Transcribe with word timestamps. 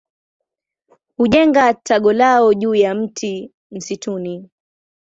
Hujenga 1.17 1.73
tago 1.73 2.13
lao 2.13 2.53
juu 2.53 2.75
ya 2.75 2.95
mti 2.95 3.51
msituni. 3.71 4.49